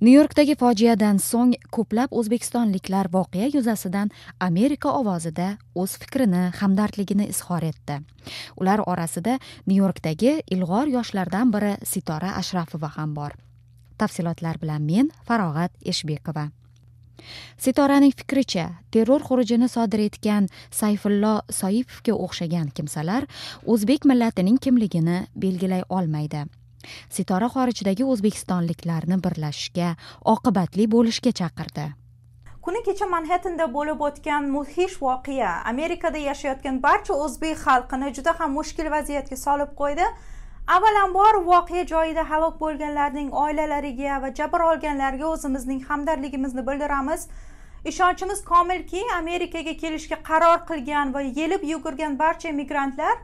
[0.00, 4.08] nyu yorkdagi fojiadan so'ng ko'plab o'zbekistonliklar voqea yuzasidan
[4.40, 7.98] amerika ovozida o'z fikrini hamdardligini izhor etdi.
[8.56, 9.34] Ular orasida
[9.66, 13.36] nyu yorkdagi ilg'or yoshlardan biri sitora ashrafova ham bor.
[14.00, 16.46] Tafsilotlar bilan men farog'at eshbekova.
[17.60, 23.28] Sitoraning fikricha terror xurujini sodir etgan sayfullo soipovga o'xshagan kimsalar
[23.66, 26.46] o'zbek millatining kimligini belgilay olmaydi.
[27.16, 29.88] Sitora xorijdagi o'zbekistonliklarni birlashishga
[30.34, 31.86] oqibatli bo'lishga chaqirdi.
[32.64, 38.90] Kuni kecha manhettenda bo'lib o'tgan mudhish voqea amerikada yashayotgan barcha o'zbek xalqini juda ham mushkul
[38.94, 40.08] vaziyatga solib qo'ydi.
[40.76, 47.24] Avvalambor voqea joyida halok bo'lganlarning oilalariga va jabr olganlarga o'zimizning hamdardligimizni bildiramiz.
[47.92, 53.16] Ishonchimiz komilki amerikaga kelishga qaror qilgan va yelib yugurgan barcha migrantlar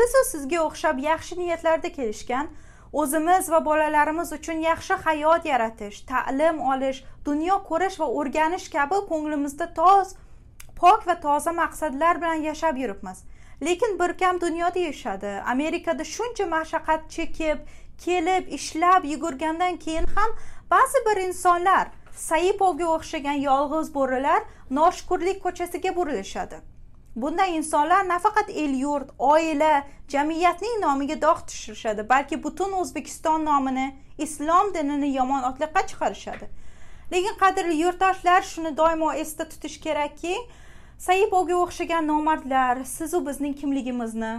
[0.00, 2.48] biz sizga o'xshab yaxshi niyatlarda kelishgan.
[2.92, 9.66] O'zimiz va bolalarimiz uchun yaxshi hayot yaratish ta'lim olish dunyo ko'rish va o'rganish kabi ko'nglimizda
[9.80, 10.14] toz
[10.80, 13.18] pok va toza maqsadlar bilan yashab yuribmiz.
[13.62, 15.42] Lekin bir kam dunyoda yashadi.
[15.54, 17.58] Amerikada shuncha mashaqqat chekib
[18.04, 20.30] kelib ishlab yugurgandan keyin ham
[20.70, 21.88] ba'zi bir insonlar
[22.28, 26.60] saipovga o'xshagan yolg'iz bo'rilar noshukurlik ko'chasiga burilishadi.
[27.22, 33.86] Bunday insonlar nafaqat el yurt oila jamiyatning nomiga dog' tushirishadi balki butun o'zbekiston nomini
[34.18, 36.46] islom dinini yomon otliqqa chiqarishadi.
[37.12, 40.34] Lekin qadrli yurtdoshlar shuni doimo esda tutish kerakki
[41.06, 44.32] saipovga o'xshagan nomardlar sizu bizning kimligimizni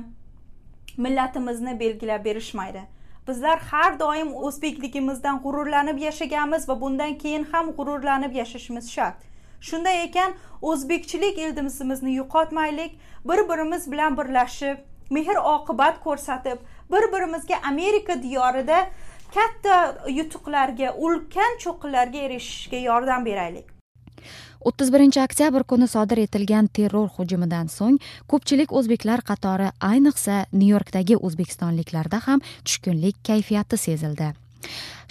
[0.97, 2.83] millatimizni belgilab berishmaydi.
[3.27, 9.28] Bizlar har doim o'zbekligimizdan g'ururlanib yashaganmiz va bundan keyin ham g'ururlanib yashashimiz shart.
[9.61, 12.91] Shunday ekan o'zbekchilik ildizimizni yo'qotmaylik
[13.29, 14.77] bir birimiz bilan birlashib
[15.09, 16.57] mehr oqibat ko'rsatib
[16.91, 18.77] bir birimizga amerika diyorida
[19.35, 19.75] katta
[20.19, 23.67] yutuqlarga ulkan cho'qqilarga erishishga yordam beraylik.
[24.67, 27.97] o'ttiz birinchi oktyabr kuni sodir etilgan terror hujumidan so'ng
[28.31, 34.27] ko'pchilik o'zbeklar qatori ayniqsa nyu yorkdagi o'zbekistonliklarda ham tushkunlik kayfiyati sezildi.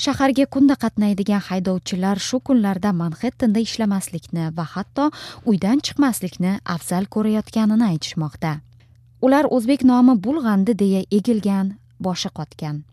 [0.04, 5.10] Shaharga kunda qatnaydigan haydovchilar shu kunlarda manhettenda ishlamaslikni va hatto
[5.50, 8.52] uydan chiqmaslikni afzal ko'rayotganini aytishmoqda.
[9.26, 12.84] Ular o'zbek nomi bulg'andi deya egilgan boshi qotgan.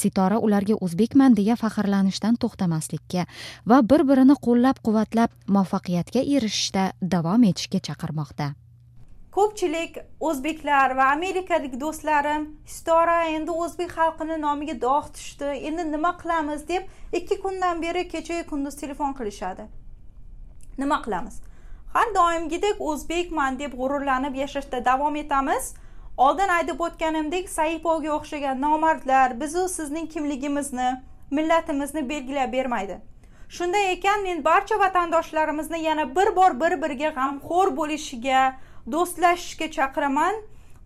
[0.00, 3.26] Sitora ularga o'zbekman deya faxrlanishdan to'xtamaslikka
[3.70, 8.52] va bir birini qo'llab quvvatlab muvaffaqiyatga erishishda davom etishga chaqirmoqda.
[9.32, 16.66] Ko'pchilik o'zbeklar va amerikalik do'stlarim istora endi o'zbek xalqini nomiga dog' tushdi endi nima qilamiz?
[16.68, 16.82] deb
[17.20, 19.64] ikki kundan beri kechayu kunduz telefon qilishadi.
[20.78, 21.40] Nima qilamiz?
[21.94, 25.74] Har doimgidek o'zbekman deb g'ururlanib yashashda davom etamiz.
[26.16, 30.90] Oldin aytib o'tganimdek saipovga o'xshagan nomardlar bizu sizning kimligimizni
[31.30, 33.00] millatimizni belgilab bermaydi.
[33.52, 38.42] Shunday ekan men barcha vatandoshlarimizni yana bir bor bir biriga g'amxo'r bo'lishiga
[38.92, 40.34] do'stlashishga chaqiraman.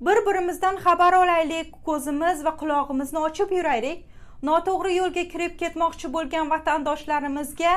[0.07, 4.01] Bir birimizdan xabar olaylik ko'zimiz va qulog'imizni ochib yuraylik.
[4.49, 7.75] Noto'g'ri yo'lga kirib ketmoqchi bo'lgan vatandoshlarimizga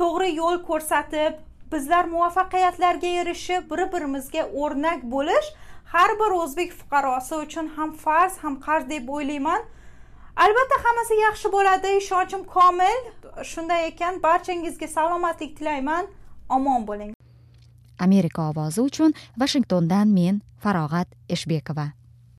[0.00, 1.38] to'g'ri yo'l ko'rsatib
[1.72, 5.52] bizlar muvaffaqiyatlarga erishib bir birimizga o'rnak bo'lish
[5.94, 9.62] har bir o'zbek fuqarosi uchun ham farz ham qarz deb o'ylayman.
[10.36, 11.96] Albatta hammasi yaxshi bo'ladi.
[12.02, 12.98] Ishonchim komil.
[13.52, 16.06] Shunday ekan barchangizga salomatlik tilayman.
[16.48, 17.14] Omon bo'ling.
[17.98, 22.01] Amerika ovozi uchun vashingtondan men farog'at eshbekova.